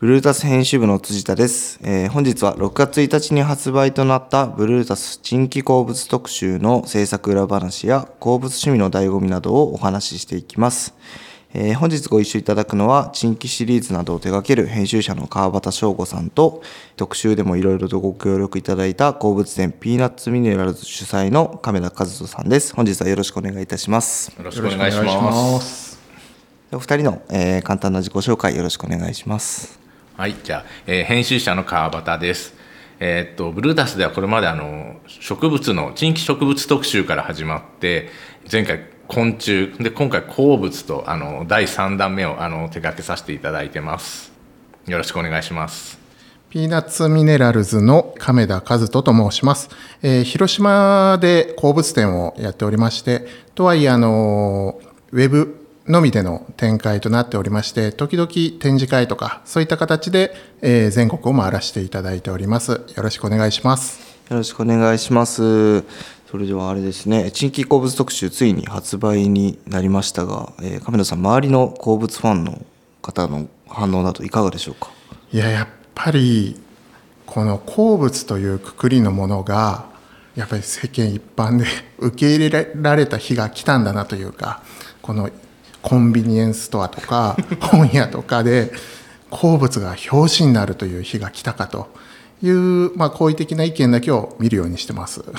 [0.00, 10.94] ブルータス編集部の辻田です、えー本日は6月1日に発売となったブルータス珍奇鉱物特集の制作裏話や鉱物趣味の醍醐味などをお話ししていきます。
[11.52, 16.62] えー本日ご一緒いただくのは珍奇シリーズなどを手掛ける編集者の川端翔吾さんと
[16.96, 22.74] 特集でもいろいろとご協力いただいた鉱物店ピーナッツミネラルズ主催の亀田和人さんです。
[22.74, 24.32] 本日はよろしくお願いいたします。
[24.34, 25.90] よろしくお願いします。
[25.90, 26.00] す。
[26.72, 29.79] お二人の、えー簡単な自己紹介よろしくお願いします。
[30.20, 32.52] はい、じゃあ、えー編集者の川端です。
[32.98, 38.10] えーっとブルータスではこれまであの植物の地域植物特集から始まって
[38.52, 44.30] 前回昆虫で今回鉱物とあの第3弾目をあの手掛けさせていただいてます。
[44.86, 45.98] よろしくお願いします。
[46.50, 49.70] ピーナッツミネラルズの亀田和人と申します。
[50.02, 55.59] えー広島で鉱物店をやっておりまして、とはいえ、あのーウェブ
[55.90, 58.28] のみでの展開となっておりまして、時々
[58.60, 62.72] 展示会とか、そういった形で、えー全国を回らせていただいております。
[62.72, 64.00] よろしくお願いします。
[64.30, 65.80] よろしくお願いします。
[66.30, 72.64] それではあれですね、地域鉱物特集ついに発売になりましたが、えー亀田さん、周りの鉱物ファンの
[73.02, 74.90] 方の反応などいかがでしょうか？
[75.32, 76.60] いや、やっぱり、
[77.26, 79.86] この鉱物というくくりのものが、
[80.36, 81.64] やっぱり世間一般で
[81.98, 84.62] 受け入れられた日が来たんだなというか、
[85.02, 85.30] この
[85.82, 88.72] コンビニエンスストアとか 本屋とかで
[89.30, 91.88] 鉱物が表紙になるという日が来たかと
[92.42, 95.22] いう、まあ、好意的な意見だけを見るようにしてます。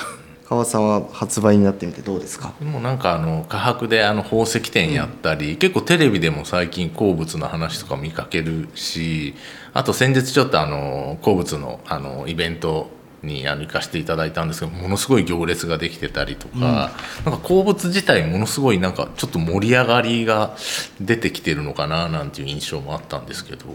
[0.48, 2.52] 川さんは発売になってみてどうですか？
[2.60, 9.34] でもなんかあの科博であの宝石店やったり、結構テレビでも最近鉱物の話とか見かけるし
[9.74, 12.90] あと先日ちょっとあの鉱物のあのイベント
[13.24, 16.92] にあの行かせていただいたんですけどものすごい行列ができてたりとか、
[17.26, 20.56] なんか鉱物自体ものすごいなんかちょっと盛り上がりが
[21.00, 23.66] 出てきてるのかななんていう印象もあったんですけど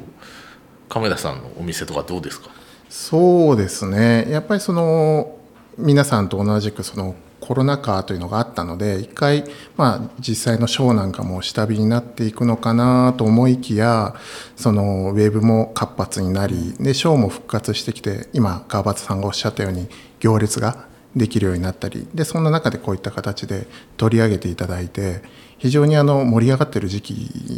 [0.88, 2.50] 亀田さんのお店とかどうですか？
[2.88, 4.26] そうですね。
[4.30, 5.36] やっぱりその
[5.78, 7.14] 皆さんと同じくその
[7.46, 9.44] コロナ禍というのがあったので一回、
[9.76, 14.16] まあ、実際のショーなんかも下火になっていくのかなと思いきや
[14.56, 19.88] そのウェブも活発になりでショーも復活してきて今川端さんがおっしゃったように
[20.18, 25.22] 行列ができるようになったりでそんな中でこういった形で取り上げていただいて
[25.58, 27.10] 非常にあの盛り上がってる時期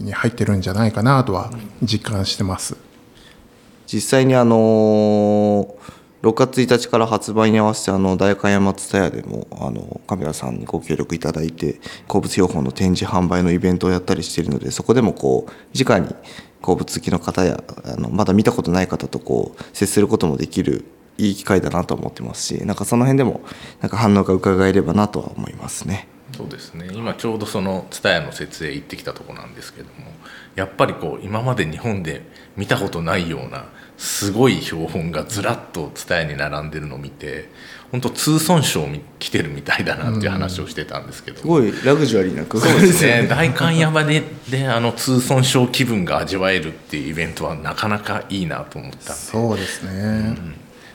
[0.03, 1.51] に入ってるんじゃないかなとは
[1.83, 2.77] 実感してます。
[3.87, 5.75] 実際にあの
[6.23, 16.15] 6月1日から発売に合わせてあの代官山蔦屋でもあのカメラさんにご協力いただいて鉱物標本の展示販売のイベントをやったりしているのでそこでもこう直に
[16.61, 20.85] 鉱物好きの方やあのまだ見たことない方とこう接することもできる
[21.19, 23.41] いい機会だなと思ってますしなんかその辺でも
[23.81, 26.09] なんか反応が伺えればなとは思いますね。
[26.37, 30.13] そうですね今ちょうどその蔦屋の設営行ってきたとこなんですけども
[30.57, 32.23] やっぱりこう今まで日本で
[32.55, 33.65] 見たことないような
[33.99, 37.51] すごい標本がずらっと蔦屋に並んでるのを見て
[37.91, 43.23] 本当通損賞に来てるみたいだなっていう話をしてたんですけど、すごいラグジュアリーな空間ですね。
[43.23, 50.37] よ代官山でであの通損賞気分が味わえるっていうイベントはなかなかいいなと思ったそうですね、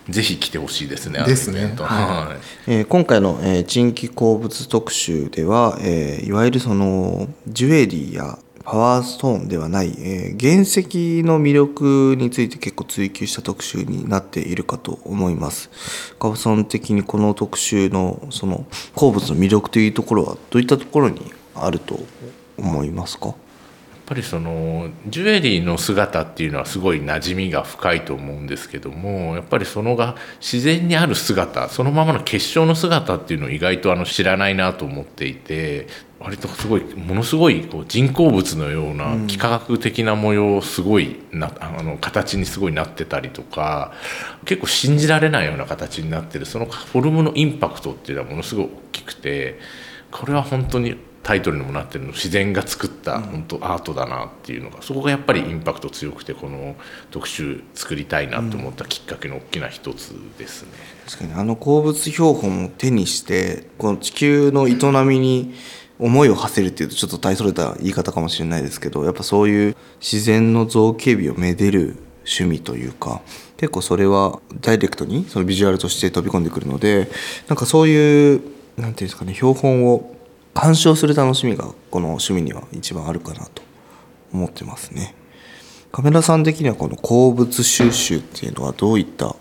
[0.07, 1.73] ぜひ来てほしいですねですね。
[1.77, 2.37] は
[2.67, 2.71] い。
[2.71, 15.69] えー今回の、えー珍奇鉱物特集では、えーいわゆるそのジュエリーやパワーストーンではない、えー原石の魅力について結構追求した特集になっているかと思います。
[16.17, 18.65] カブソン的にこの特集のその
[18.95, 21.99] 鉱物の魅力というところはどういったところにあると
[22.57, 23.35] 思いますか？
[24.13, 35.87] ぱりそのジュエリーの姿っていうのはすごい馴染みが深いと思うんですけどもやっぱりそのが自然にある姿そのままの結晶の姿っていうのを意外とあの知らないなと思っていて
[36.19, 43.93] 割とすごいものすごいこう人工物のような幾何学的な模様すごいなあの形にすごいなってたりとか
[44.45, 49.59] 結構信じられないような形になってるそのフォルムのインパクトっていうのはものすごい大きくて
[50.11, 56.75] これは本当にタイトルにもなってるの自然が作った本当アートだなっていうのがそこがやっぱりインパクト強くてこの
[57.11, 60.69] 特集作りたいなと思ったきっかけの大きな一つですね。
[61.05, 64.75] 確かにあの鉱物標本を手にしてこの地球の営
[65.05, 65.53] みに
[65.99, 73.21] 思いを馳せるっていうとちょっと大それた言い方かもしれないですけどやっぱそういう自然の造形美をめでる趣味というか
[73.57, 77.09] 結構それはダイレクトにそのビジュアルとして飛び込んでくるので
[77.47, 78.41] なんかそういう
[78.77, 80.12] なんていうんですかね標本を
[80.53, 83.61] 鑑賞する楽しみがこの趣味には一番あるかなと
[84.31, 85.15] 思ってますね。
[85.91, 89.35] カメラさん的にはこの鉱物収集っていうのはどういった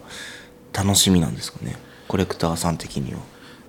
[0.72, 1.76] 楽しみなんですかね？
[2.08, 3.20] コレクターさん的には。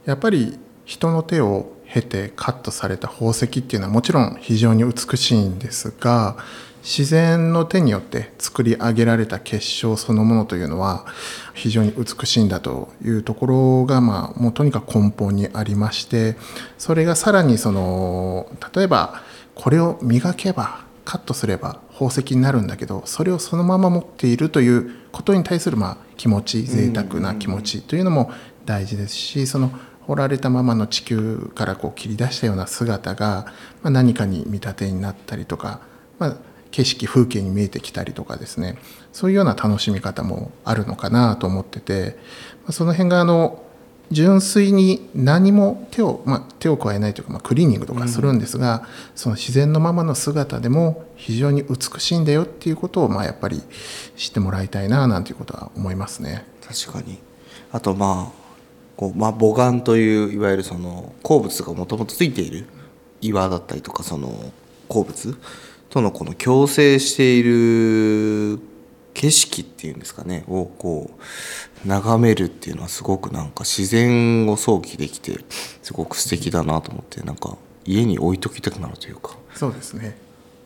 [0.05, 6.35] やっぱり人の手を経てカットされた宝石っていうのはもちろん非常に美しいんですが
[6.83, 11.05] 自然の手によって作り上げられた結晶そのものというのは
[11.53, 16.35] 非常に美しいんだというところが、まあ、もうとにかく根本にありまして
[16.77, 19.21] それがさらにその例えば
[19.55, 28.31] これを磨けばカットすれば宝石になるんだけどそれをそのまま持っているということに対するまあ気持ち贅沢な気持ちというのも
[28.65, 29.71] 大事ですしその
[30.01, 33.45] 掘られたままの地球からこう切り出したような姿が、
[33.83, 35.79] まあ、何かに見立てになったりとか、
[36.19, 36.37] まあ、
[36.73, 38.77] 景色風景に見えてきたりとかですね。
[39.13, 42.17] そういうような楽しみ方もあるのかなと思ってて、
[42.63, 43.63] まあ、その辺があの
[44.09, 53.61] 純粋に何も手を,、まあ、手を加えないというか、まあ、クリーニングとかするんですが、うん、その自然のままの姿でも非常に美しいんだよっていうことを、まあ、やっぱり
[54.17, 56.43] 知ってもらいたいななんていうことは思いますね。
[56.67, 57.19] 確かに。
[57.71, 58.43] あとまあ
[58.97, 62.65] こう、まあ、母岩といういわゆるその鉱物がもともとついている
[63.21, 64.51] 岩だったりとかその
[64.87, 65.37] 鉱物
[65.93, 68.59] とのこの共生している
[69.13, 71.11] 景色っていうんですかねをこ
[71.85, 75.37] う眺めるっていうのはすごくなんか自然を想起できて
[75.83, 80.17] すごく素敵だなと思ってなんか家に置いときたくなるというかそうですね。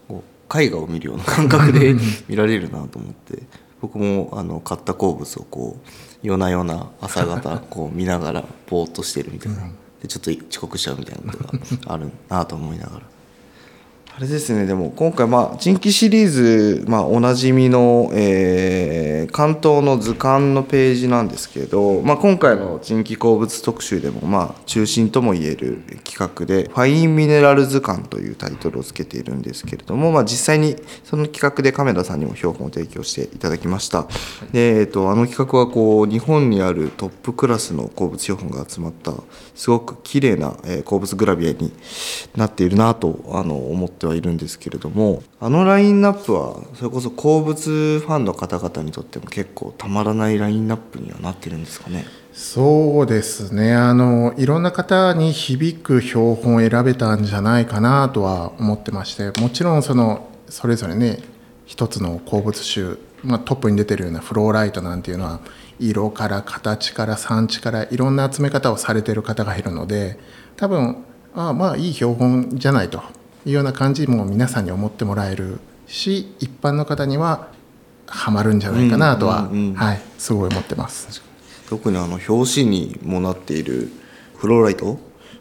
[0.07, 1.93] こう絵画を見るような感覚で
[2.29, 3.43] 見られるなと思って
[3.81, 5.89] 僕もあの買った鉱物をこう
[6.23, 9.69] 夜な夜な朝方 こう見ながらぼーっとしてるみたいな。
[10.01, 13.16] でちょっと遅刻しちゃうみたいなことがあるなと思いながら。
[14.17, 34.07] あれですねでも今回まあ人気シリーズ、まあ、おなじみの、えー、関東の図鑑のページなんですけど、まあ、今回の人気鉱物特集でもまあ中心ともいえる企画で「ファインミネラル図鑑」というタイトルをつけているんですけれども、まあ、実際にその企画で亀田さんにも標本を提供していただきました。
[34.51, 39.13] で、えーと、あの企画はこう日本にあるトップクラスの鉱物標本が集まった
[39.53, 41.71] すごく綺麗な、えー、鉱物グラビアに
[42.35, 52.05] なっているなとあの思ってはいるんですけれどもあのラインナップはそれこそ鉱物ファンの方々にとっても結構たまらないラインナップにはなってるんですかね？
[52.33, 53.73] そうですね。
[53.73, 61.19] あのいろんな方に響く標本を選べたんじゃないかなとは思ってましてもちろんそのそれぞれね
[61.65, 65.41] 一つの鉱物種、まあ、トップに出てるようなフローライトなんていうのは
[65.79, 70.19] 色から形から産地からいろんな集め方をされてる方がいるので
[70.55, 71.03] 多分
[71.35, 73.01] ああまあいい標本じゃないと。
[73.47, 77.47] いうような感じも皆さんに思ってもらえるし一般の方には
[78.05, 81.21] ハマるんじゃないかなとは、うんうんうん、はい、すごい思ってます。
[81.69, 83.89] 特にあの表紙にもなっている
[84.37, 84.99] フローライト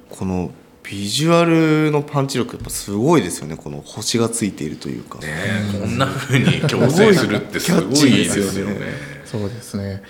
[0.08, 0.50] この
[0.82, 3.56] ビジュアルのパンチ力やっぱすごいですよね。
[3.56, 5.26] この星がついているというか、ね、
[5.80, 9.16] こんなふうに強制するってすごいですよね。
[9.24, 10.02] そうですね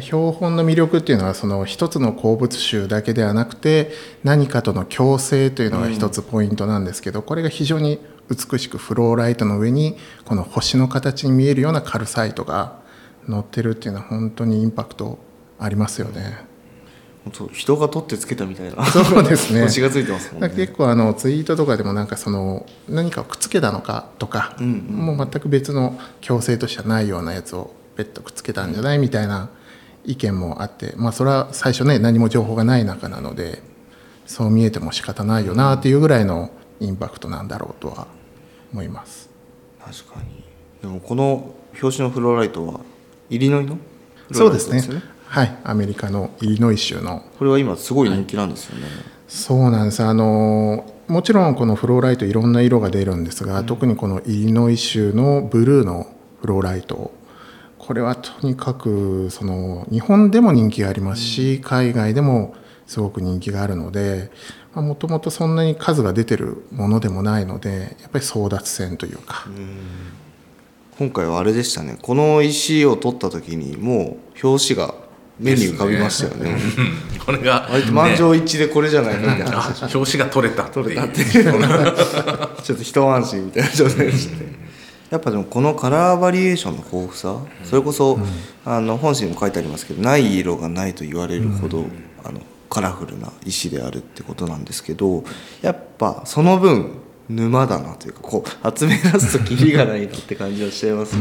[0.00, 3.90] 標本の魅力っていうのはその一つの鉱物種だけではなくて
[4.24, 7.98] 何かとの共生というのが一つポイントなんですけど、これが非常に
[8.30, 12.80] 美しくフローライトの上にこの星の形に見えるようなカルサイトが
[13.28, 15.18] 乗ってるっていうのは本当にインパクト
[15.58, 16.50] ありますよね。
[17.52, 18.84] 人が取ってつけたみたいな。
[18.84, 19.62] そうですね。
[19.62, 20.48] 星がついてますもんね。
[20.50, 29.50] 結構あのツイートとかでもなんかその何かをくっつけたのかとか、うんうん、もう全く別の共生としてはないようなやつをペットくっつけたんじゃないみたいな
[30.04, 33.62] 意見もあってまあそれは最初ね何も情報がない中なので
[34.26, 36.50] そう見えても仕方ないよなっていうぐらいの
[36.80, 38.06] インパクトなんだろうとは
[38.72, 39.30] 思います。
[39.84, 40.42] 確かに。
[40.80, 42.80] でもこの表紙のフローライトは
[43.30, 43.78] イリノイの、
[44.32, 45.02] そうですね。
[45.26, 45.58] はい。
[45.64, 47.24] アメリカのイリノイ州の。
[47.38, 48.92] これは今すごい人気なんですよね、はい、
[49.28, 50.02] そうなんです。
[50.02, 56.06] あのもちろんこのフローライトいろんな色が出るんですが、うん、特にこのイリノイ州のブルーの
[56.40, 57.12] フローライト
[57.82, 62.54] これはとにかくその日本でも人気がありますし、海外でも
[62.86, 64.30] すごく人気があるので
[64.72, 69.46] もともとそんなに数が出てるものでもないのでやっぱり争奪戦というか。
[69.48, 69.50] う
[70.98, 74.94] 今回はあれでしたねこの石を取った時にもう表紙が
[75.40, 76.54] 目に浮かびましたよね。
[76.54, 76.60] ね
[77.24, 81.30] これが満場一致でこれじゃないのみたいな 表紙が取れた取れたっていう
[82.62, 84.51] ちょっと一安心みたいな状態でしたね。
[85.12, 88.18] やっぱでもこのカラーバリエーションの豊富さ、それこそ、
[88.64, 91.84] あの本誌にも書いてありますけどない色がないと言われるほど、
[92.24, 92.40] あの
[92.70, 95.22] カラフルな石であるってことなんですけど
[95.60, 96.92] やっぱその分
[97.28, 101.14] 沼だなというかこう集め出すとキリがないなって感じはしちゃいます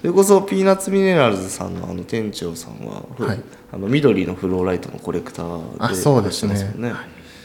[0.00, 6.92] それこそピーナッツミネラルズさんのあの店長さんは、はい、あの緑のフローライトのコレクターでそうですね。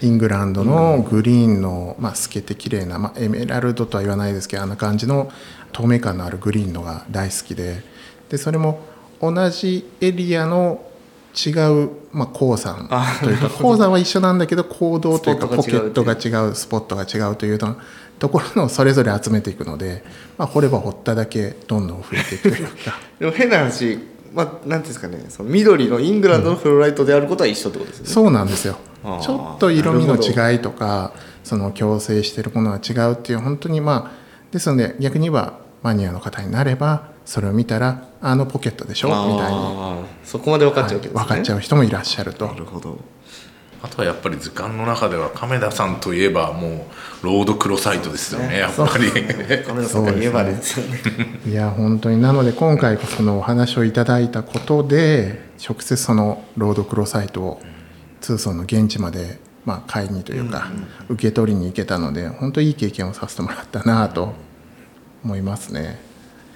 [0.01, 5.31] イングランドのグリーンの、まあ、透けて綺麗な、まあ、エメラルドとは言わないですけどあんな感じの
[5.71, 7.81] 透明感のあるグリーンのが大好きで
[8.29, 8.81] でそれも
[9.21, 10.81] 同じエリアの
[11.33, 12.89] 違う、まあ、鉱山
[13.21, 17.59] というか 鉱山は一緒なんだけど坑道というかポケットが違うスポットが違うという
[18.19, 20.03] ところのそれぞれ集めていくので、
[20.37, 22.99] まあ、掘れば掘っただけどんどん増えていくというか。
[23.19, 23.99] でも変な話
[24.33, 28.77] まあ、なんですかねその緑のイングランドのフロライトであることは一緒ってことですね、うん、そうなんですよ。
[29.21, 39.07] ちょっと色味の違いとかその共生しているものは違うっていう本当にまあですので逆に言えばマニアの方になればそれを見たらあのポケットでしょ？
[39.07, 41.27] みたいに、そこまで分かっちゃうわけですね、はい。
[41.27, 42.47] 分かっちゃう人もいらっしゃると。
[42.47, 42.99] なるほど
[43.81, 46.87] あとはやっぱり図鑑の中では亀田さんといえばも
[47.21, 49.11] うロードクロサイトですよねやっぱり。
[49.63, 50.99] カメラさんが言えばですよね。
[51.45, 57.61] いや本当になので今回そのお話をいただいたことで直接そのロードクロサイトを
[58.19, 60.69] 通村の現地までまあ買いにというか
[61.09, 64.33] 受け取りに行けたので本当いい経験をさせてもらったなと
[65.23, 65.99] 思いますね。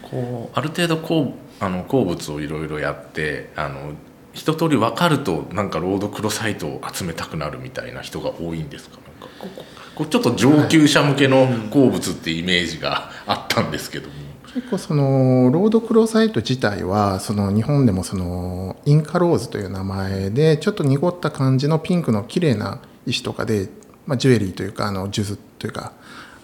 [0.02, 3.94] こうある程度こうあの鉱物をいろいろやってあの
[4.34, 8.98] 一通り分かるとなんかロードクロサイトを集めたくなるみたいな人が多いんですか？
[8.98, 14.14] なんかこうこうちょっと上級者向けの鉱物ってイメージがあったんですけども、
[14.54, 23.68] 結構そのロードクロサイト自体はその日本でもそのインカローズという名前でちょっと濁った感じのピンクの綺麗な石とかで、
[24.06, 25.92] まあ、ジュエリーというかあの数珠というか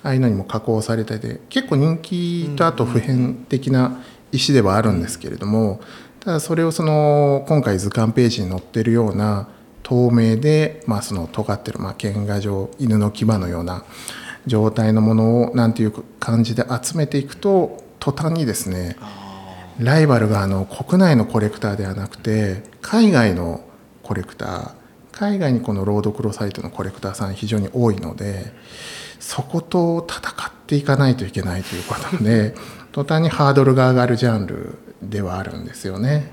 [0.03, 5.79] ああいうのにも加工されてて結構人気とあと普遍的な石ではあるんですけれども
[6.19, 9.49] ただそれをその今回図鑑ページに載ってるような
[9.83, 13.85] 透明で、まあ、その尖ってる、まあ、剣画状犬の牙のような
[14.45, 18.97] 状態のものをなんていう感じで集めていくと途端にですね
[19.79, 23.63] ライバルがあの国内のコレクターではなくて海外の
[24.03, 24.71] コレクター
[25.11, 28.51] 海外にこのロードクロサイトのコレクターさん非常に多いので
[29.19, 32.55] そこと戦っていかないといけないということで
[32.91, 34.86] 途端にハードルが上がるジャンル。
[35.01, 36.31] ではあるんですよね。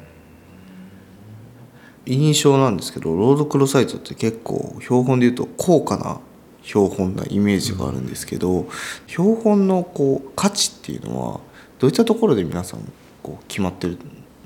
[2.07, 6.21] 印象なんですけどロードクロサイトって結構標本でいうと高価な
[6.63, 8.67] 標本なイメージがあるんですけど、
[9.07, 11.41] 標本のこう価値っていうのは
[11.79, 12.81] どういったところで皆さん
[13.23, 13.99] こう決まってるん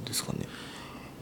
[0.05, 0.41] ですかね？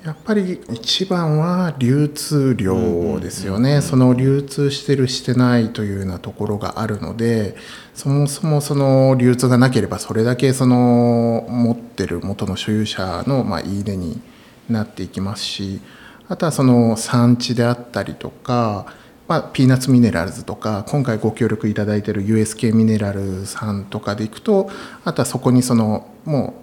[0.04, 7.56] やっぱり一番は流通量ですよね、その流通してるしてないというようなところがあるので
[7.96, 14.20] そもそもその流通がなければそれだけその持ってる元の所有者のまあいいねに
[14.68, 15.80] なっていきますし
[16.28, 18.84] あとはその産地であったりとか、
[19.28, 24.68] まあ、ピーナッツミネラルズとか今回ご協力いただいている USK ミネラルさんとかでいくと
[25.06, 26.54] あとはそこにそのも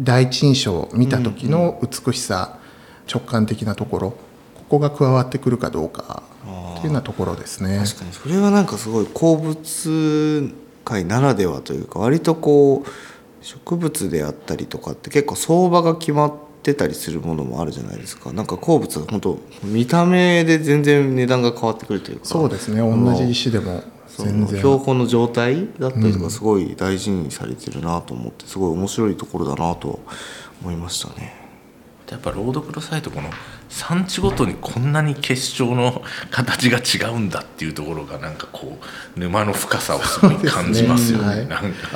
[0.00, 2.58] う第一印象を見た時の美しさ、
[3.12, 7.78] 直感的なところここが加わってくるかどうかっていうようなところですね。
[7.84, 8.12] 確かに。
[8.12, 12.88] それはなんかすごい鉱物界ならではというか割とこう
[13.44, 18.32] 植物であったりとかって結構相場が決まってたりするものもあるじゃないですか。
[18.32, 22.80] なんか鉱物は本当見た目で全然値段が変わってくるというかそうですね。
[22.80, 30.00] 同じ石でもその全然標本の状態だったりとかすごい大事にされてるなと思ってすごい面白いところだなと
[30.62, 31.44] 思いましたね。
[32.10, 33.28] やっぱロードクロサイトこの
[33.74, 38.78] 産地ごとにこんなに結晶の形が違うんだっていうところがなんかこ
[39.16, 41.24] う沼の深さをすごい感じますよね。
[41.24, 41.88] そうですねなんか。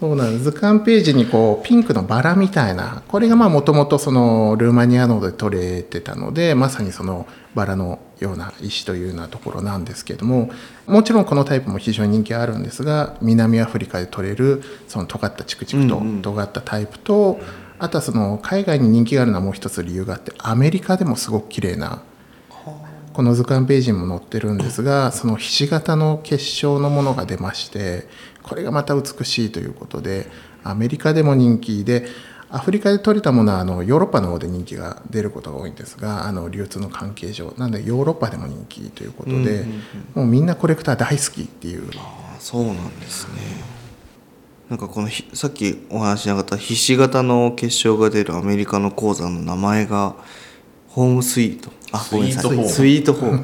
[0.00, 0.44] そうなんです。
[0.44, 10.50] 図鑑ページにこうピンクのバラみたいなこれがまあもともとそのルーマニアので取れてたのでまさにそのバラのような石というようなところなんですけども
[10.86, 16.22] もちろんこのタイプも非常に人気あるんですが南アフリカで取れるその尖ったチクチクとうんうん。
[16.22, 17.38] 尖ったタイプと、
[17.78, 22.02] あとはその海外に人気があるのはもう一つ理由があってアメリカでもすごく綺麗な
[23.12, 28.06] この図鑑ページにも載ってるんですがそのひし形の結晶のものが出まして
[28.42, 30.26] これがまた美しいということで
[30.62, 32.06] アメリカでも人気で
[32.50, 39.64] アフリカで取れたものはあのヨーロッパの方で人気が出ることが多いんですがあの流通の関係上なのでヨーロッパでも人気ということで、
[40.14, 41.90] もうみんなコレクター大好きっていう。
[41.96, 43.75] あそうなんですね
[44.68, 50.16] なんかこのひさっきお話しなかったひし形の結晶が出るアメリカの鉱山の名前が
[50.88, 51.70] ホームスイート。
[51.92, 52.50] あごめんなさい。
[52.50, 52.68] スイートホーム。
[52.68, 53.38] スイートホーム。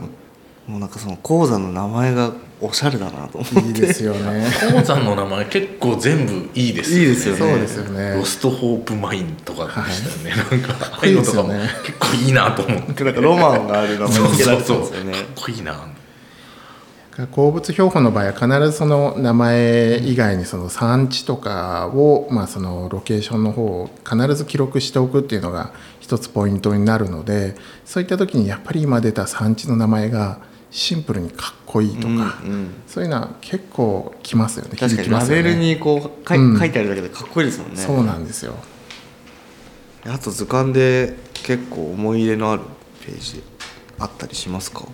[0.67, 3.69] もうなんかその鉱山の名前がおしゃれだなと思って。
[3.69, 4.47] いいですよね。
[4.73, 7.03] 鉱山の名前結構全部いいですよね。
[7.03, 7.39] いいですよね。
[7.39, 8.15] そうですよね。
[8.17, 11.69] ロストホープマインとかでしたよね、なんかああこいいうでいのとかもすよね。
[11.85, 13.05] 結構いいなと思って。
[13.05, 14.91] なんかロマンがある名前そう付けらそうそう。
[14.91, 15.27] かっれてますよね。
[15.37, 15.92] こいいな
[17.31, 27.55] 鉱物標本の場合は必ずその名前以外にその産地とかを、まあ、そのロケーションの方を必ず記録しておくっていうのが一つポイントになるので
[27.85, 30.41] そういった時にやっぱり今出た産地の名前が
[30.71, 32.75] シンプルにかっこいいとか、うんうん。
[32.87, 35.11] そういうのは結構きますよね確かに。
[35.11, 36.59] ラベルにこう書い,、うん。
[36.59, 37.77] 書いてあるだけでかっこいいですもんね。
[37.77, 38.55] そうなんですよ。
[40.07, 42.63] あと図鑑で結構思い入れのある
[43.05, 43.43] ページ
[43.99, 44.89] あったりしますか？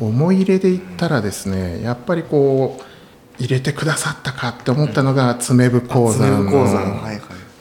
[0.00, 6.66] 思い入れで言ったらですねやっぱりこう入れてくださったかって思ったのが爪部鉱山の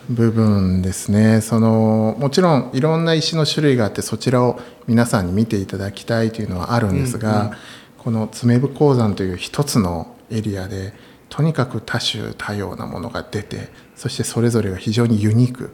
[0.09, 1.41] 部分ですね。
[1.41, 7.51] そのもちろんいろんな石の種類があってそちらを皆さんに見ていただきたいというのはあるんですが、
[7.97, 10.93] この爪部鉱山という一つのエリアで
[11.29, 15.71] とにかく多種多様なものが出てそしてそれぞれが非常にユニーク、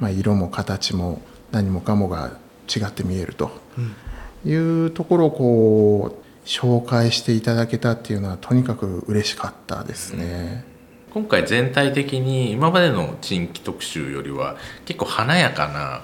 [0.00, 2.32] まあ、色も形も何もかもが
[2.68, 3.50] 違って見えると
[4.44, 10.64] いうところをこう紹介していただけたっていうのはとにかく嬉しかったですね。
[11.12, 16.02] 今回全体的に今までの地域特集よりは結構華やかな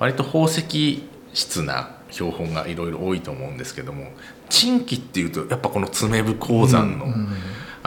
[0.00, 4.10] 割と宝石質な標本がいろいろ多いと思うんですけども
[4.48, 7.06] 珍奇っていうとやっぱこの爪部鉱山の,、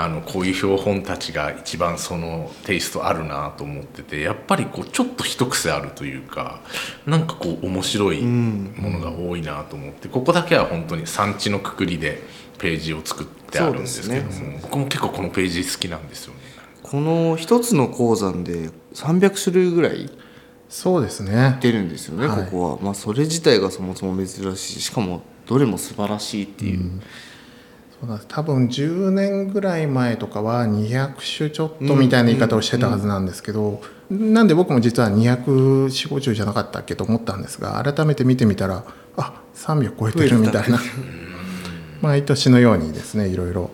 [0.03, 6.61] あのこういう標本たちが一番そのテイストあるなと思っててやっぱりこうちょっと一癖あるというか
[7.05, 12.21] なんかこう面白いものが多いなと思ってここだけは本当に産地のくくりで
[12.57, 14.59] ページを作ってあるんですけども、ね。
[14.61, 16.39] 僕も結構このページ好きなんですよね。
[16.83, 20.09] この一つの鉱山で300種類ぐらい
[20.69, 21.57] そうですね。
[21.59, 22.45] 出るんですよね、はい。
[22.45, 27.01] ここは、まあ、それ自体がそもそも珍しいしかもどれも素晴らしいっていう、
[28.01, 38.83] そうだ多分10年ぐらい前とかは200種ちょっとみたいな言い方をしてたはずなんですけど、なんで僕も実は24050じゃなかったっけと思ったんですが改めて見てみたら
[39.17, 40.79] あ300超えてるみたいな。
[42.01, 43.69] 毎年のようにですねいろいろ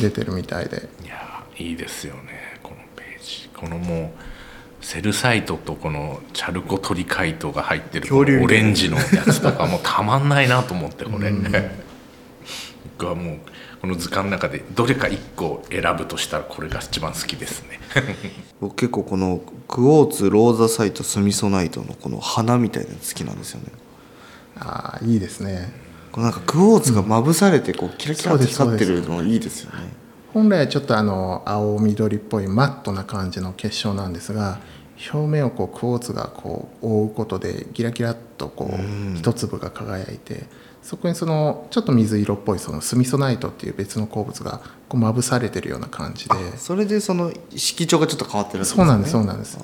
[0.00, 0.88] 出てるみたいで。
[1.04, 2.60] いやーいいですよね。
[2.62, 3.50] このページ。
[3.52, 4.12] このも
[4.80, 11.32] うセルサイトとこのチャルコトリカイトが入ってるオレンジのやつとかもうたまんないなと思ってこれ、
[12.98, 13.38] 僕はもう
[13.82, 17.80] この図鑑の中でどれか1個選ぶとしたらこれが一番好きですね。
[18.60, 23.72] 僕結構このクォーツローザサイトスミソナイトのこの花みたいなの好きなんですよね。
[24.54, 25.72] ああいいですね。
[26.12, 29.78] このなんかクォーツがまぶされてこうキラキラって光ってるのいいですよね。
[30.32, 34.60] 本来はちょっとあの青緑っぽいマットな感じの結晶なんですが
[35.12, 40.44] 表面をこうクォーツがこう覆うことでギラギラっとこう一粒が輝いて
[40.82, 46.34] そこにそのちょっと水色っぽいそのスミソナイトっていう別の鉱物がこうまぶされてるような感じで。
[46.58, 49.58] それでその色調がちょっと変わってるんですそうなんですそうねなんです。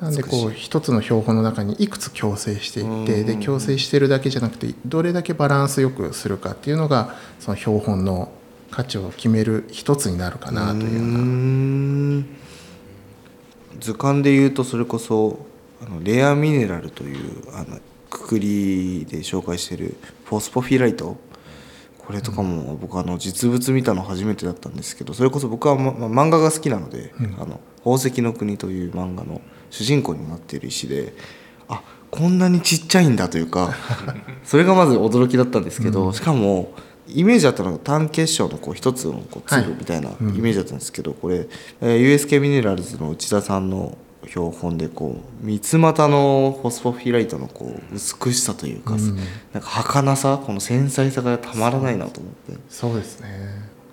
[0.00, 8.32] なんでこう一つの標本の中にいくつ共生していってで共生してるだけじゃなくてどれだけバランスよくするかっていうのがその標本の
[8.70, 11.18] 価値を決める一つになるかなというような。
[11.18, 12.26] ん。
[13.78, 15.46] 図鑑でいうとそれこそ
[15.84, 17.78] あのレアミネラルというあの
[18.14, 21.16] くくりで紹介しているフォスフォフィライト。
[21.98, 31.14] これとかも僕あの実物見たの初めてだったんですけどそれこそ僕は、まま漫画が好きなので「あの宝石の国」という漫画の主人公になっている石で
[31.66, 33.74] あこんなにちっちゃいんだというか
[34.44, 36.74] それがまず驚きだったんですけど、しかも
[37.08, 39.64] イメージだったのが単結晶のこう一つのこうはい。
[39.64, 41.46] 粒みたいなイメージだったんですけど、これ、
[41.80, 48.96] えー USK ミネラルズの内田さんの標本でこう三つ股のフォスフォフィライトのこう美しさというか、
[49.52, 52.60] なんか儚さこの繊細さがたまらないなと思って。
[52.68, 53.28] そうですね。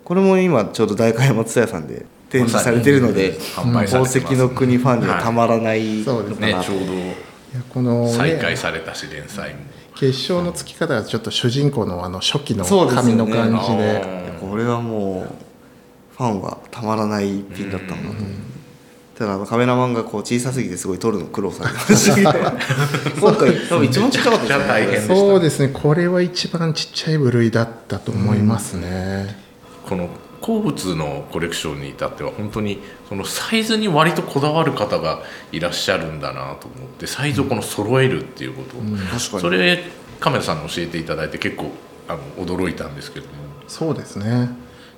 [0.04, 9.60] これも今ちょうど代官松屋さんで展示されてるので販売されてます宝石の国ファンにはたまらないそうですのかなとねちょういやこの、ど再開ね、されたし連載も。
[9.94, 13.08] 結晶のつき方がちょっと主人公のあの初期のそうですよね。
[13.12, 14.02] 紙の感じで、
[14.40, 15.32] これはもう
[16.16, 18.00] ファンはたまらない一品だったんだと。
[18.00, 18.51] 思う
[19.18, 22.32] ただあのカメラマンがこう小さすぎてすごい撮るの苦労されてました
[23.20, 25.16] 今回多分一番ちっちゃかったですね。
[25.16, 25.72] そうですね。
[25.72, 29.36] これは一番ちっちゃい部類だったと思いますね、
[29.86, 30.08] この
[30.40, 35.22] 鉱物のコレクションに至っては本当にそのサイズに割とこだわる方が
[35.52, 39.20] いらっしゃるんだなと思ってサイズをこの揃えるっていうこと、確かに。
[39.20, 39.84] それ
[40.18, 41.70] カメラさんに教えていただいて結構
[42.08, 43.32] あの驚いたんですけども。
[43.68, 44.48] そうですね。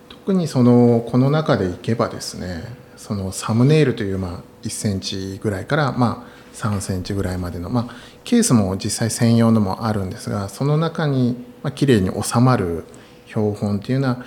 [0.08, 12.84] 特にそのこの中でいけばですねそのサムネイルというまあ1センチぐらいからまあ3センチぐらいまでの、まあ、ケースも実際専用のもあるんですがその中にまあ綺麗に収まる
[13.26, 14.24] 標本っていうのは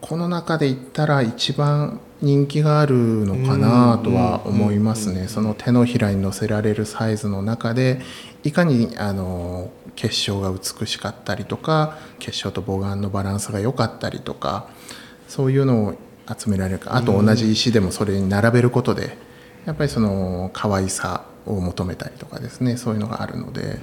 [0.00, 5.26] この中で言ったら一番人気があるのかなとは思いますね。
[5.28, 8.00] その手のひらに乗せられるサイズの中で
[8.44, 14.68] いかにあの結晶が美しかったりとか結晶と母眼のバランスが良かったりとか
[15.28, 15.94] そういうのを
[16.38, 16.96] 集められるか。
[16.96, 19.16] あと同じ石でもそれに並べることで
[19.66, 22.76] やっぱりその可愛さを求めたりとかですね。
[22.76, 23.78] そういうのがあるので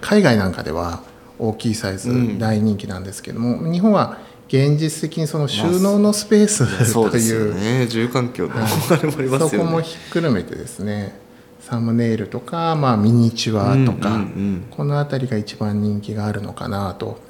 [0.00, 1.02] 海外なんかでは
[1.38, 11.18] 大きいサイズ大人気なんですけども、日本は現実的にその収納のスペースとそうですいうよね住環境のそこもひっくるめてですね。
[11.60, 14.66] サムネイルとか、まあ、ミニチュアとか、うんうんうん。
[14.70, 17.20] この辺りが一番人気があるのかなと。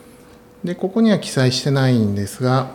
[0.64, 2.70] でここには記載してないんですが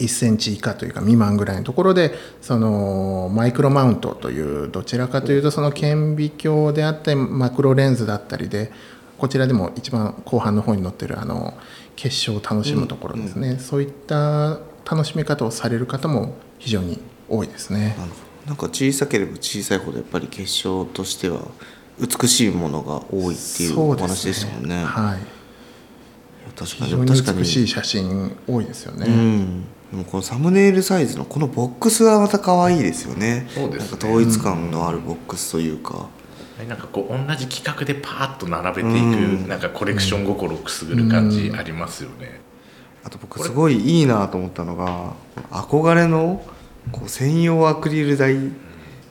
[0.00, 8.72] 1センチ以下というか未満ぐらいのところでそのマイクロマウントというどちらかというとその顕微鏡であったりマクロレンズだったりで
[9.18, 11.54] こちらでも一番後半の方に載ってるあの
[11.94, 14.60] 結晶を楽しむところですね、そういった
[14.90, 17.94] 楽しみ方をされる方も非常に多いですね。
[18.46, 21.42] なんか小さければ小さいほどやっぱり結晶としては
[21.98, 24.82] 美しいものが多いっていうお話でしたもんね。
[24.82, 25.40] はい
[26.56, 29.06] 確かに美しい写真多いですよね。
[29.06, 33.48] うん、でもこのサムネイルサイズのこのボックスがまた可愛いですよね。
[33.52, 33.90] そうですね。
[33.90, 36.08] なんか統一感のあるボックスというか、
[36.68, 38.98] なんかこう同じ企画でパーッと並べていく、う
[39.44, 39.48] ん。
[39.48, 42.40] なんかコレクション心をくすぐる感じありますよね、
[43.02, 45.14] あと僕すごいいいなと思ったのが
[45.50, 46.44] 憧れの
[46.92, 48.36] こう専用アクリル台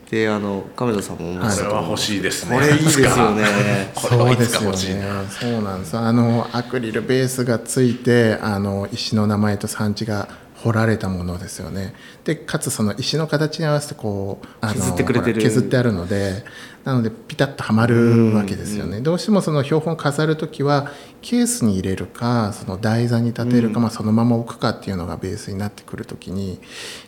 [0.10, 2.56] であの亀田さんも思ってこれは欲しいですね。
[2.56, 3.92] これいいですよね。
[3.94, 5.54] これはいつかそうですよね欲しいな。
[5.54, 5.98] そうなんです。
[5.98, 10.28] あのアクリルベースがついて、あの石の名前と産地が
[10.64, 11.94] 彫られたものですよね。
[12.26, 16.44] で、かつその石の形に合わせてこうあの削ってくれてる削ってあるので、
[16.84, 19.00] なのでピタッとはまるわけですよね。
[19.00, 20.92] どうしてもその標本飾るときは
[21.22, 26.60] ケースに入れるか、その台座に立てるか、まあそのまま置くかっていうのがベースになってくるときに、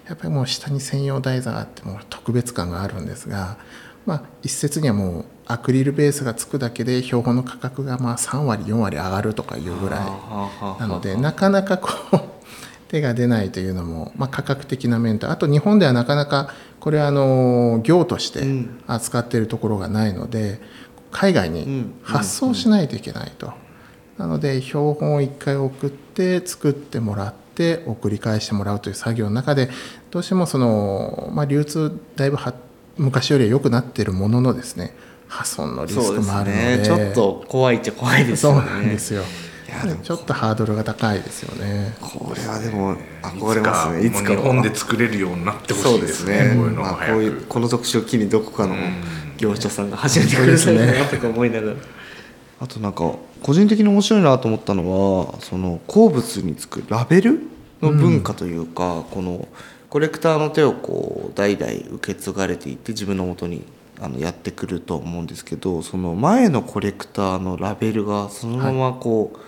[0.08, 3.58] やっぱりもう下に専用台座があってもう特別感があるんですが。
[4.04, 12.31] まあ、一説にはもうアクリルベースがつくだけで標本の価格がまあ3割4割上がるとかいうぐらいなのでなかなかこう
[12.92, 18.84] 手が出ないというのも、まあ、価格的な面とあと日本ではなかなかこれはあの業としてうん。
[18.86, 20.60] 扱っているところがないので
[21.10, 23.54] 海外に発送しないといけないと。
[24.18, 29.70] なので標本を1回送って作ってもらって送り返してもらうという作業の中で
[30.12, 32.54] どうしてもその、まあ、流通だいぶは
[32.98, 34.94] 昔よりは良くなっているもののですね
[35.28, 36.78] 破損のリスクもあるので。
[36.78, 36.84] ね。
[36.84, 39.22] ちょっと怖いっちゃ怖いですそうよねなんですよ。
[39.22, 39.26] い
[39.72, 41.96] やでもちょっとハードルが高いですよね。
[42.02, 48.76] これはでも憧れますねいつか日本で作れるようになってほしいですねこういうのこういうこの特集を機にどこかの
[49.38, 51.78] 業者さんが始めてくれるねなとか思いながら、
[52.60, 57.40] あとなんか個人的に面白いなと思ったのはその鉱物につくラベル
[57.82, 59.48] の文化というか、この
[59.90, 63.66] コレクターの手をこう代々受け継がれていって自分のもとに
[64.00, 69.40] あのやってくると思うんですけどその前のコレクターのラベルがそのままこう、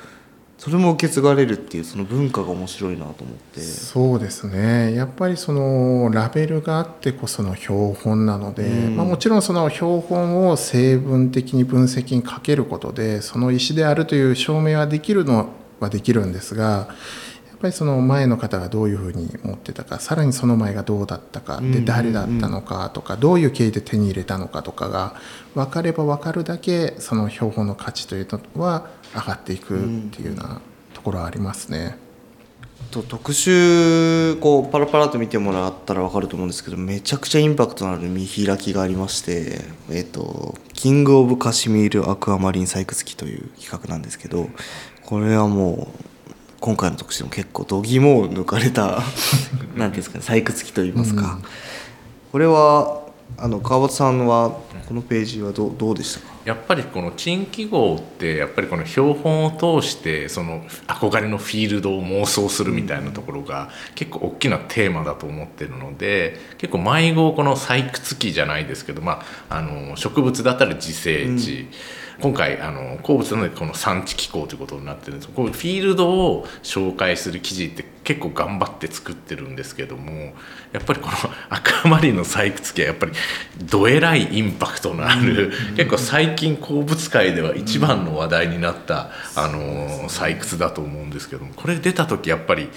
[0.64, 3.60] それも受け継がれるっていうその文化が面白いなと思って。
[3.60, 4.96] そうですね。
[4.96, 8.96] やっぱりそのラベルがあってこその標本なので、うん。
[8.96, 15.50] まあ、もちろんその標本を成分的に分析にかけることでその石であるという証明はできるの
[15.82, 16.88] はできるんですがや
[17.56, 25.16] っぱりその前の方がどういうふうに持ってたかさらにその前がどうだったかで誰だったのかとかどういう経緯で手に入れたのかとかが
[25.56, 30.62] 分かれば分かるだけその標本の価値というのは上がっていくっていうような
[30.94, 31.98] ところはありますね。
[32.92, 44.48] と特集こうパラパラと見てもらったら分かると思うんですけどめちゃくちゃインパクトのある見開きがありまして「えっとキング・オブ・カシミール・アクアマリン採掘機」という企画なんですけど
[45.02, 49.02] これはもう今回の特集でも結構度肝を抜かれた
[49.76, 51.40] なんていうんですかね採掘機といいますか、
[52.32, 53.03] これは
[53.38, 54.52] あの川端さんは
[54.88, 56.34] このページはどうどうでしたか？
[56.46, 71.70] やっぱりこの珍記号ってやっぱりこの標本を通してその憧れのフィールドを妄想するみたいなところが結構大きなテーマだと思ってるので結構迷子この採掘機じゃないですけど、まあ、あの植物だったら自生地、
[72.24, 75.28] 今回あの鉱物なのでこの産地機構ということになってるんです。
[75.28, 80.34] こうフィールドを紹介する記事って結構頑張って作ってるんですけども
[80.72, 81.14] やっぱりこの
[81.50, 83.12] 赤マリンの採掘機はやっぱり
[83.62, 92.70] どえらいインパクトのある、結構最近鉱物界では一番の話題になった、あの採掘だと思うんですけどもこれ出た時やっぱり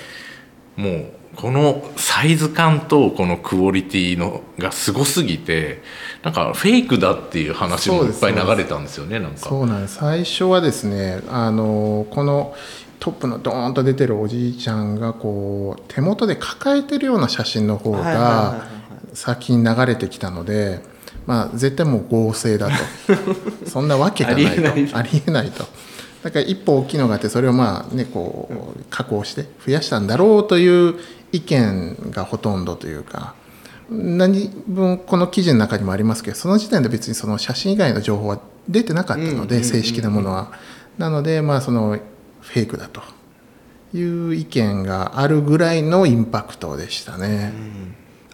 [0.77, 5.83] もうこのサイズ感とこのクオリティのがすごすぎて
[6.23, 9.39] なんかフェイクだっていう話もいっぱい流れたんですよねなんか。
[9.39, 9.97] そうなんです。
[9.97, 12.55] 最初はですねあのこの
[12.99, 18.67] トップのドーンと出てるおじいちゃんがこう手元で抱えてるような写真の方がは
[19.13, 20.81] 先に流れてきたので、
[21.27, 22.75] まあ、絶対もう合成だと。
[23.69, 24.97] そんなわけがないと。
[24.97, 25.67] ありえないと
[26.27, 30.97] だから一歩大きいのがあってそれをまあねこう加工して増やしたんだろうという
[31.31, 33.37] 意見がほとんどというか
[33.89, 40.51] 何分この記事の中にもありますけどその時点で別にその写真以外の情報は出てなかったので正式なものは。
[40.99, 42.01] なのでまあその
[42.41, 43.03] フェイクだと
[43.95, 47.53] いう意見があるぐらいのインパクトでしたね。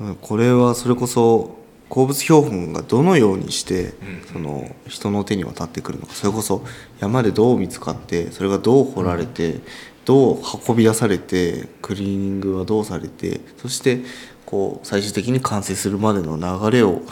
[0.00, 1.58] うんこれはそれこそ
[1.92, 3.92] 鉱物標本がどのようにして
[4.32, 6.14] その人の手に渡ってくるのか。
[6.14, 6.64] それこそ
[7.00, 9.60] 山でどう見つかってそれがどう掘られて
[10.06, 14.00] どう運び出されてクリーニングはどうされてそして
[14.46, 17.02] こう最終的に完成するまでの流れを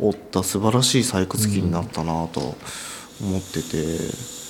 [0.00, 2.40] 追った素晴らしい採掘機になったなと
[3.20, 3.98] 思ってて。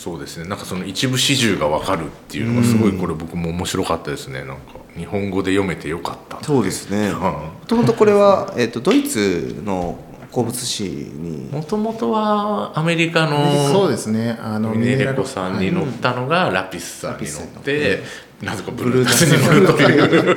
[0.03, 0.49] そうですね。
[0.49, 4.45] なんかその一部始終が分かるっていうのがすごいこれ僕も面白かったですね。
[4.45, 6.42] なんか日本語で読めてよかった。
[6.42, 7.09] そうですね。
[7.09, 7.20] うん。
[7.20, 9.98] もともとこれは、 えっとドイツの
[10.31, 14.38] 鉱物史にもともとはアメリカのそうですね。
[14.42, 18.02] あのミネレコさんに乗ったのがラピスさんに乗って
[18.40, 20.37] なぜかブルータスに乗るという。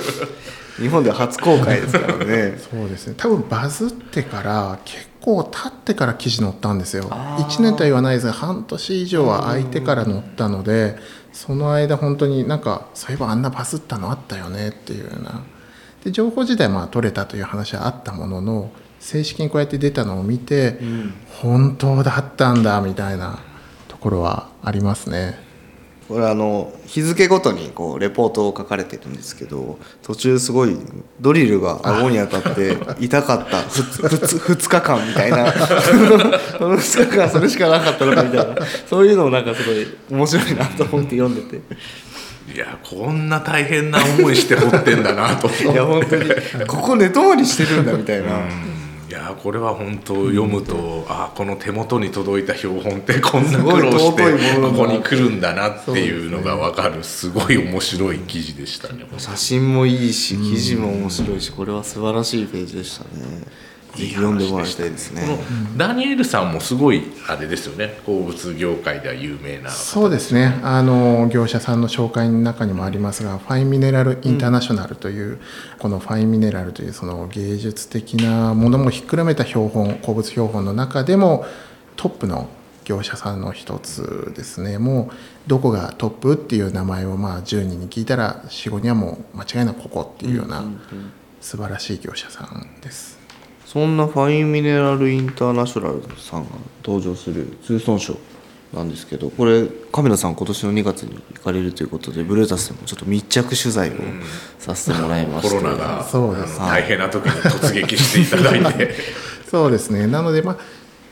[0.77, 2.57] 日本では初公開ですからね。
[2.69, 3.13] そうですね。
[3.17, 7.07] 多分バズってから結構経ってから記事載ったんですよ。
[7.09, 7.45] あー。
[7.45, 10.97] 1年とは言わないですが半年以上は空いてから載ったので
[11.35, 15.43] その間本当になんかそういえばあんなバズったのあったよねっていうような。
[16.05, 18.71] で情報自体まあ取れたという話はあったものの
[19.01, 20.79] 正式にこうやって出たのを見て、
[21.41, 23.39] 本当だったんだみたいな
[23.89, 25.37] ところはありますね
[26.07, 30.77] これあの日付ごとにこうレポートを書かれてるんですけど途中すごい
[31.19, 33.57] ドリルが顎に当たって 痛かった。
[33.57, 35.51] 2, 日間みたいな。
[35.51, 38.55] その2日間それしかなかったのかみたいな。
[38.87, 41.61] そういうのをなんかすごい面白いなと思って読んでて。
[42.53, 45.47] いやこんな大変な思いして掘ってんだなと。
[45.47, 46.29] いや本当に。
[46.67, 48.25] ここ寝泊まりしてるんだみたいな。
[48.25, 48.74] い
[49.25, 54.23] やこれは本当読むと、あこの手元に届いた標本ってこんな苦労して
[54.61, 57.03] ここに来るんだなっていうのが分かる。
[57.03, 59.05] すごい面白い記事でしたね。
[59.17, 63.09] 写真もいいし記事も面白いしこれは素晴らしいページでしたね
[63.95, 65.21] ぜひ読んでもらいたいですね。
[65.21, 67.99] このダニエルさんもすごいあれですよね。
[68.05, 70.59] 鉱物業界では有名なそうですね。
[70.63, 75.39] あの業者さんの紹介の中にもありますがファインミネラルインターナショナルという、
[75.79, 81.45] このファインミネラルというその芸術的なものもひっくるめた標本鉱物標本の中でも
[81.95, 82.49] トップの
[82.83, 84.77] 業者さんの一つですね。
[84.77, 85.15] もう
[85.47, 90.63] どこがトップっていう名前をまあ10人に聞いたら45人はもう間違いなくここっていうような
[91.41, 93.24] 素晴らしい業者さんです。
[93.65, 96.49] そんなファインミネラルインターナショナルさんが
[96.83, 98.17] 登場する通損賞
[98.73, 103.93] なんですけどこれ亀田さん今年の2月に行かれるということでブルータスでもちょっと密着取材を
[104.59, 108.95] させてもらいまして、コロナがそうですあの大変な時に突撃していただいて。
[109.49, 110.07] そうですね。
[110.07, 110.57] なので、まあ、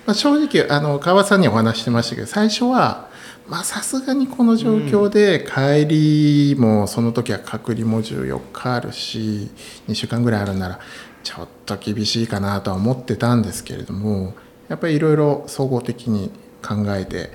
[0.06, 3.08] まあ、正直、あの、川さんにお話ししてましたけど、最初は、
[3.48, 9.50] まあ、さすがにこの状況で、帰りも、その時は隔離も14日あるし、
[9.88, 10.80] 2週間ぐらいあるなら、
[11.24, 14.34] ちょっと厳しいかなとは思ってたんですけれども、
[14.70, 16.32] やっぱりいろいろ総合的に
[16.62, 17.30] 考えて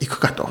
[0.00, 0.48] いくかと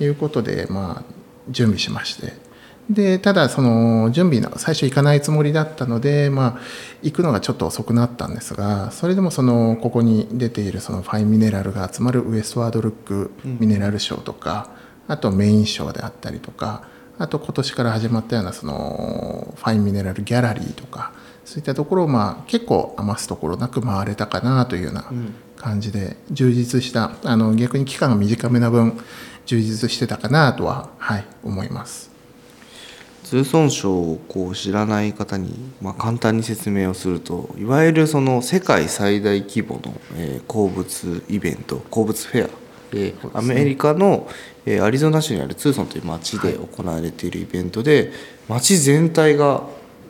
[0.00, 1.12] いうことで、まあ、
[1.48, 2.48] 準備しまして。
[2.90, 6.58] でただその準備の最初行かないつもりだったので、まあ、
[7.02, 14.70] 行くのがちょっと遅くなったんですがそれでもそのここに出ているそのファインミネラルが集まるウエストワードルックミネラルショーとか、
[15.06, 21.12] あとメインショーであったりとかあと今年から始まったようなそのファインミネラルギャラリーとか
[21.48, 25.10] そういったところをまあ結構余すところなく回れたかなというような
[25.56, 29.00] 感じで充実したあの逆に期間が短めな分
[29.46, 32.10] 充実してたかなとは、はい、思います。
[33.24, 44.28] 通損賞をこう知らない方に、まあ、簡単に説明をするといわゆるその世界最大規模の、えー鉱物イベント鉱物フェアでアメリカの、
[44.66, 48.12] えーアリゾナ州にあるツーソンという町で行われているイベントで、
[48.48, 49.62] 町全体が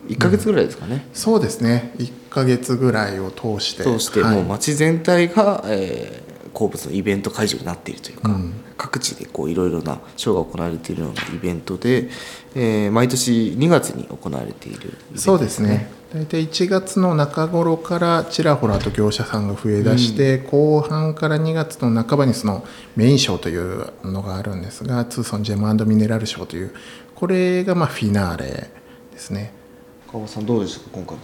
[0.07, 1.93] 1ヶ月ぐらいですかね、そうですね。
[1.97, 3.83] 1ヶ月ぐらいを通して。
[3.83, 4.35] 通してはい。
[4.35, 8.53] もう町全体が、えー鉱物のイベント会場になっているというか、うん。
[8.75, 12.09] 各地でこういろいろなショーが行われているようなイベントで、
[12.55, 15.91] えー毎年2月に行われているイベントそうですね。
[16.11, 24.63] 大体1月の中頃からちらほらと業者さんが増えだして、後半から2月の半ばにそのメインショーというのがあるん。
[24.63, 26.73] ですがツーソンジェムミネラルショーという
[27.15, 28.71] これがまあフィナーレで
[29.17, 29.53] すね
[30.11, 31.23] 川端さんどうでしたか今回の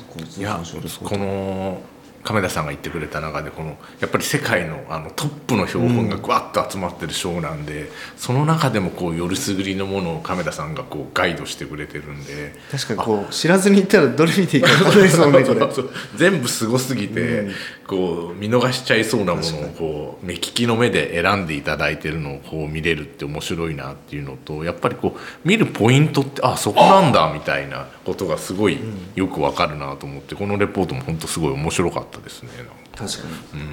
[1.10, 1.82] この
[2.26, 12.56] 亀田さんが言ってくれた中でこのやっぱり世界のあのトップの標本がぐわっと集まってるショーなんで、その中でもこうよりすぐりのものを亀田さんがこうガイドしてくれてるんで。
[12.72, 15.46] 確かにこう知らずに行ったらどれ見ていいか分かんないですもんね
[16.18, 17.48] 全部すごすぎて、
[17.88, 28.80] こう見逃しちゃいそうなものをこう目利きの目で選んでいただいてるのをこう見れるって面白いなっていうのとやっぱりこう見るポイントってあそこなんだみたいなことがすごい
[29.16, 32.50] よくわかるなと思ってこのレポートも本当すごい面白かったですね。
[32.96, 33.64] 確かに。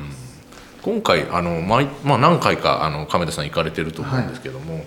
[0.83, 4.85] 今回あの毎、まあ、何回かあの亀田さん行かれてると思うんですけども、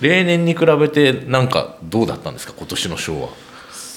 [0.00, 2.52] 例年に比べてなんかどうだったんですか？
[2.58, 3.28] 今年のショーは。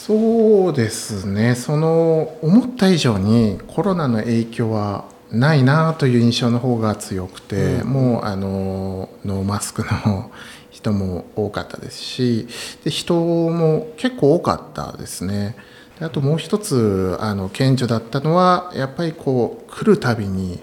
[0.09, 1.53] そうですね。
[1.53, 10.31] その思った以上にコロナの影響はないなという印象の方が強くて、うん、もうあのノーマスクの
[10.71, 12.47] 人も多かったですし
[12.83, 15.55] で人も結構多かったですね。
[15.99, 20.59] あともう一つあの顕著だったのはやっぱりこう来るたびに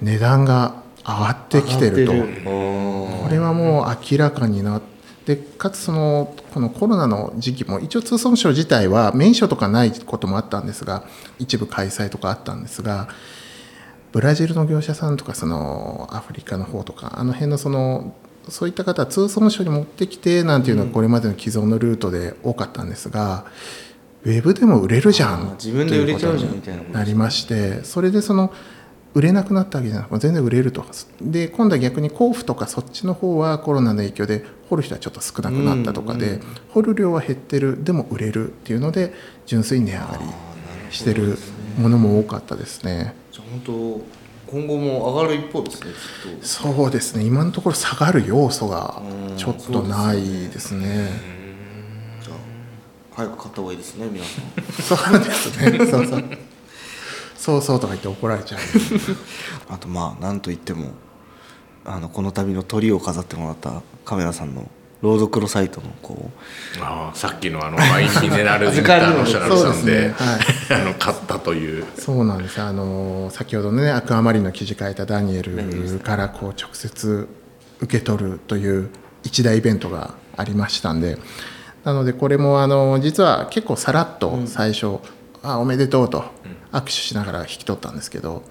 [0.00, 2.12] 値段が上がってきてると。
[2.12, 4.80] これはもう明らかになっ
[5.36, 11.04] てかつそのこのコロナの時期も一応通産省自体は免許とかないこともあったんですが
[11.38, 13.08] 一部開催とかあったんですが
[14.12, 18.14] ブラジルの業者さんとかそのアフリカの方とかあの辺のその
[18.48, 23.46] そういった方は通産省に持ってきてなんていうのはこれまでの既存のルートで多かったんですが。
[24.22, 28.52] ウェブでも売れるじゃん自分で売れちゃうじゃんみたいななりましてそれでその
[29.14, 30.84] 売れなくなったわけじゃなくて全然売れると
[31.20, 39.12] で今度は逆に甲府とかそっちの方はコロナの影響で掘る人はちょっと少なくなったとかで、うんうん、掘る量は減ってるでも売れるっていうので
[39.46, 40.18] 純粋に値上が
[40.88, 41.36] りしてる
[41.78, 43.14] ものも多かったですね。
[43.32, 44.00] じゃ本当
[44.50, 45.90] 今後も上がる一方ですね
[46.42, 47.24] そうですね。
[47.24, 49.00] 今のところ下がる要素が
[49.36, 51.40] ちょっとないですね。
[53.12, 54.44] 早く買った方がいいですね皆さん。
[54.82, 55.78] そうですね。
[55.90, 56.24] そうそう
[57.40, 58.60] そうそうとか言って怒られちゃう。
[59.72, 60.92] あとまあなんといっても
[61.86, 64.68] あのこの度の鳥を飾ってもらったカメラさんの
[65.00, 71.86] ロードクロサイトのこうあさっきのあのワインミネラルインターナショナルさんで、ねはい、あの買ったという。
[71.96, 72.60] そうなんです。
[72.60, 77.26] あの先ほどねアクアマリンの記事書いたダニエルからこう直接
[77.80, 78.90] 受け取るという
[79.22, 81.16] 一大イベントがありましたんで
[81.84, 84.98] なのでこれもあの実は結構さらっと最初
[85.42, 86.24] 「あおめでとう」と。
[86.72, 88.44] 握手しながら引き取ったんですけど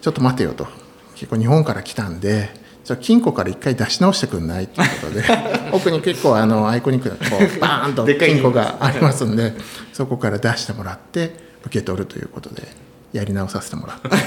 [0.00, 0.66] ちょっと待てよと。
[1.14, 2.50] 結構日本から来たんで
[2.84, 5.22] じゃ金庫から一回出し直してくんないっていうことで
[5.70, 9.54] 奥に結構あのアイコニックなこう バーンと金庫がありますんで
[9.92, 12.66] そこから出してもらって受け取るということで
[13.12, 14.08] やり直させてもらって。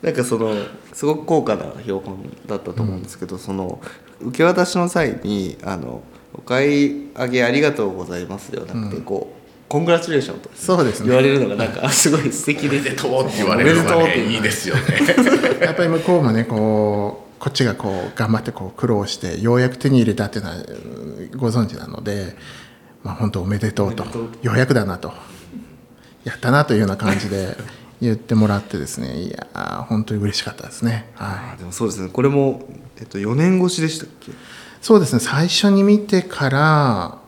[0.00, 0.54] なんかその
[0.92, 3.80] すごく高価な標本だったと思うんですけど、うん、その
[4.20, 6.02] 受け渡しの際にあの
[6.34, 14.82] 「お買い上げありがとうございます」ではなくて、こう「コングラチュレーション」とそうです、ね、言われるのがなんかすごい素敵で「とう」って言われるのが、 ね、いいですよね。
[15.60, 20.56] やっぱり向こうもねこうこっちがこう頑張ってこう苦労してようやく手に入れたっていうのは
[21.36, 22.36] ご存知なので、
[23.02, 24.04] まあ、本当おめでとうと
[24.42, 25.12] ようやくだなと
[26.24, 27.56] やったなというような感じで
[28.00, 32.08] 言ってもらってですねいや本当に嬉しかったですね、はい、でもそうですね。
[32.10, 32.62] これも、
[32.98, 34.32] えっと、4年越しでしたっけ？
[34.84, 35.20] そうですね。
[35.20, 37.18] 最初に見てから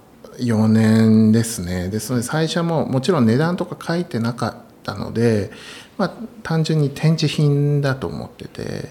[0.40, 1.88] 4年ですね。
[1.88, 5.50] ですので最初ももちろん値段とか書いてなかったので、
[5.96, 8.90] まあ、単純に展示品だと思ってて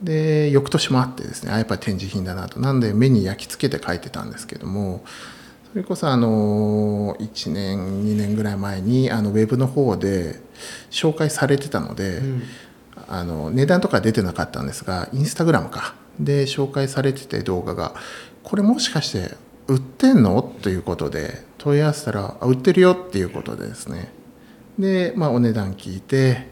[0.00, 2.60] で翌年もあってですねあやっぱり展示品だなと。
[2.60, 5.02] なんで目に焼き付けて書いてたんですけども
[5.72, 10.40] それこそあの1年2年ぐらい前にあのウェブの方で
[10.92, 12.42] 紹介されてたので、うん、
[13.08, 17.94] あの値段とか出てなかったんですがインスタグラムかで紹介されてて動画が。
[18.42, 20.40] これもしかして売ってんの？
[20.62, 24.10] ということで問い合わせたら売ってるよっていうことでですね。
[24.78, 26.48] で、まあ、お値段聞いて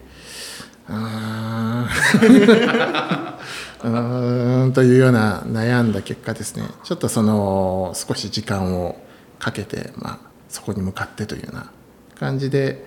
[0.89, 1.89] あ
[3.83, 6.65] うんというような悩んだ結果ですね。
[6.85, 9.01] ちょっとその少し時間を
[9.39, 11.71] かけて、まあ、そこに向かってというような
[12.19, 12.85] 感じで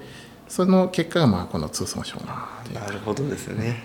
[0.48, 3.84] その結果がまあこの通損症なるほどですね。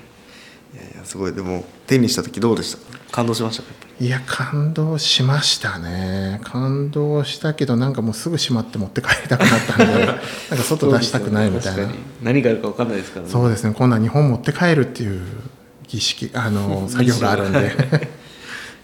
[0.75, 1.33] いやいやすごい。
[1.33, 2.79] でも手にした時どうでした？
[3.13, 4.05] 感動しました？
[4.05, 6.41] いや感動しましたね。
[6.43, 10.19] 感動したけどなんかもうすぐしまって持って帰りたくなったんで なんか
[10.65, 13.31] 外出したくないみたいな、ね、何があるか分かんないですからね。
[13.33, 13.75] そうですね。
[13.77, 15.21] 今度は日本持って帰るっていう
[15.87, 18.15] 儀式あの 作業があるんで。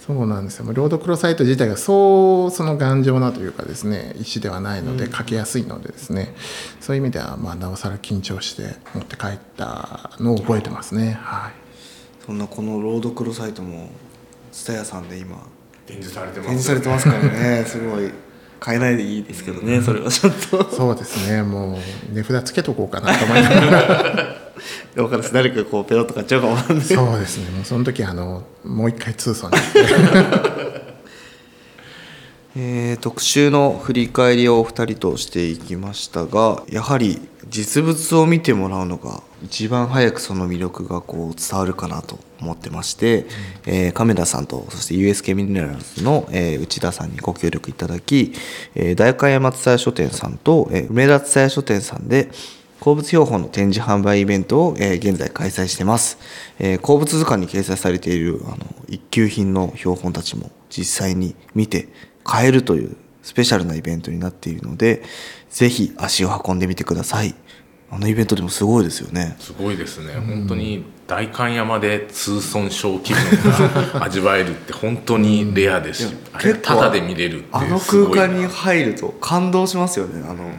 [0.07, 0.67] そうなんですよ。
[0.73, 6.35] ロードクロサイト自体がそうその頑丈なというかですね石ではないので書けやすいのでですね、
[6.81, 11.19] うん、そういう意味ではまあなおさら緊張して持って帰ったのを覚えてますね。
[11.23, 11.53] はい
[12.25, 13.89] そんなこのロードクロサイトも
[14.53, 15.39] 蔦屋さんで今
[15.87, 17.65] 展示されてます、ね、展示されてますからね。
[17.67, 18.11] すごい
[18.61, 20.71] 買えないでいいですけどね、うん、それはちょっと。
[20.71, 21.43] そうですね。
[21.43, 21.79] も
[22.13, 24.37] う値札つけとこうかなと思いながら。
[24.95, 26.75] 分かる誰かこうペロッと買っちゃうかもそう
[27.19, 27.51] ですね。
[27.51, 29.57] もうその時あのもう一回通算に
[32.57, 43.27] えー、特集の振り返りをお二人としていきましたがやはり実物を見てもらうのが一番早くその魅力がこう伝わるかなと思ってまして、うん、
[43.67, 48.33] えー、亀田さんとそして USK ミネラルズの、えー、内田さんにご協力いただき、
[48.75, 52.31] えー、大会山津屋書店さんと、えー、梅田津屋書店さんで
[52.81, 56.19] 鉱物標本の展示販売イベントを、えー、現在開催してます、
[56.59, 58.57] えー、鉱物図鑑に掲載されているあの
[58.89, 61.89] 一級品の標本たちも実際に見て
[62.25, 65.03] 買えるというスペシャルなイベントになっているので
[65.51, 67.35] ぜひ足を運んでみてください。
[67.93, 69.37] あのイベントでもすごいですよね。
[69.41, 73.23] すごいですね、本当に代官山で通損症気分
[73.93, 76.07] が味わえるって本当にレアです。
[76.07, 80.25] し、あれ結構タダで見れるってあのすごいな空間に入ると感動しますよね。
[80.25, 80.53] あの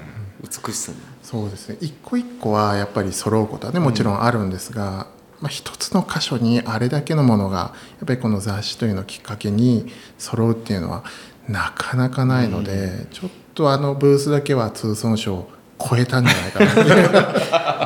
[0.43, 0.97] 美しさに。
[1.23, 1.77] そうですね。
[1.79, 5.07] 一個一個はやっぱり揃うことはねもちろんあるんですが、
[5.39, 11.05] まあ、一つの箇所にあれだけのものがやっぱりこの雑誌というのをきっかけに揃うっていうのは
[11.51, 16.65] なかなかないので、ちょっとあのブースだけは通損賞を超えたんじゃないか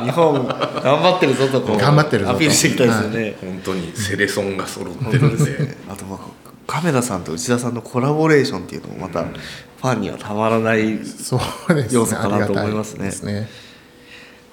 [0.04, 2.36] 日本頑張ってるぞとこう頑張ってるぞと。
[2.36, 5.38] アピールしていきたいですよね、本当にセレソンが揃って本るんで。
[5.38, 5.76] 当ですね。
[5.88, 6.18] あとまあ
[6.66, 11.40] 亀田さんと内田さんのコラボレーションっていうのもまたファンにはたまらない、そ
[11.70, 11.88] うですね。
[11.92, 13.04] 要素かなと思いますね。
[13.04, 13.48] ですね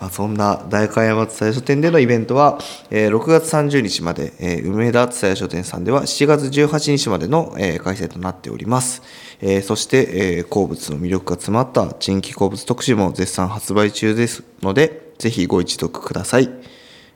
[0.03, 9.01] まあ、そんな代官山蔦屋書店でのイベントは、えー6月30日まで、えー梅田蔦屋書店さんでは7月18日までの、えー開催となっております、
[9.39, 16.49] えーそして、えー鉱物の魅力が詰まった珍奇鉱物特集も絶賛発売中ですのでぜひご一読ください、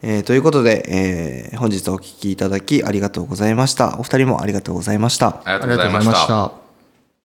[0.02, 3.98] えーということで、えー本日お聞きいただきありがとうございました。
[4.00, 5.42] お二人もありがとうございました。
[5.44, 6.66] ありがとうございました。